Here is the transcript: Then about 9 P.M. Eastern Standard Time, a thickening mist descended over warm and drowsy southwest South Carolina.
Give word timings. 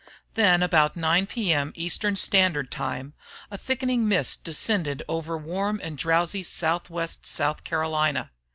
Then 0.33 0.63
about 0.63 0.95
9 0.95 1.27
P.M. 1.27 1.73
Eastern 1.75 2.15
Standard 2.15 2.71
Time, 2.71 3.13
a 3.51 3.55
thickening 3.59 4.07
mist 4.07 4.43
descended 4.43 5.03
over 5.07 5.37
warm 5.37 5.79
and 5.83 5.95
drowsy 5.95 6.41
southwest 6.41 7.27
South 7.27 7.63
Carolina. 7.63 8.31